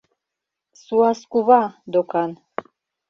Суас 0.83 1.19
кува... 1.31 1.63
докан... 1.93 2.31